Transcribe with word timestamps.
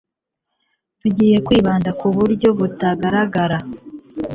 Tugiye 0.99 1.37
Kwibanda 1.45 1.89
ku 1.99 2.07
buryo 2.15 2.49
butagaragara 2.59 3.57